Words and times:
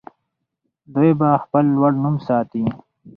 دوی 0.93 1.09
به 1.19 1.29
خپل 1.43 1.65
لوړ 1.77 1.91
نوم 2.03 2.15
ساتي. 2.27 2.63